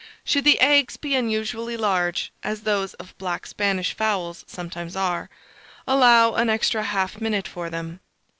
[0.23, 5.29] Should the eggs be unusually large, as those of black Spanish fowls sometimes are,
[5.87, 7.99] allow an extra 1/2 minute for them.